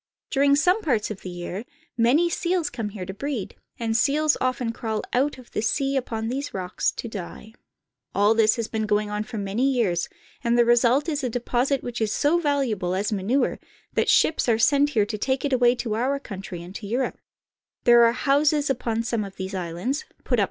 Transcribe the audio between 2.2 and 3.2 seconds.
seals come here to